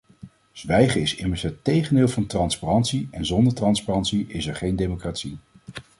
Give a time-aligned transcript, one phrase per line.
[0.51, 5.37] Zwijgen is immers het tegendeel van transparantie en zonder transparantie is er geen democratie.